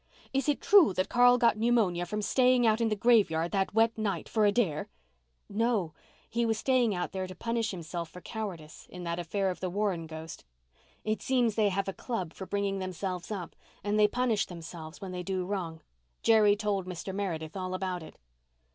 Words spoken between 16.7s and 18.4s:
Mr. Meredith all about it."